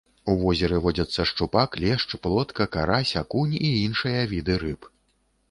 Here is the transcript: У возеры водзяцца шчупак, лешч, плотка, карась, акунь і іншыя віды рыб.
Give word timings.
У 0.31 0.35
возеры 0.43 0.77
водзяцца 0.85 1.25
шчупак, 1.31 1.77
лешч, 1.83 2.09
плотка, 2.23 2.67
карась, 2.77 3.13
акунь 3.23 3.53
і 3.61 3.69
іншыя 3.85 4.27
віды 4.35 4.59
рыб. 4.67 4.91